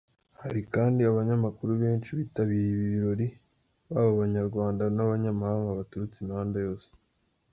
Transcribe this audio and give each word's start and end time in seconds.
Hari 0.41 0.61
kandi 0.73 0.99
abanyamakuru 1.11 1.71
benshi 1.83 2.09
bitabiriye 2.19 2.69
ibi 2.75 2.85
birori, 2.93 3.27
baba 3.91 4.09
Abanyarwanda 4.15 4.83
n’abanyamahanga 4.95 5.77
baturutse 5.79 6.17
imihanda 6.19 6.57
yose. 6.67 6.87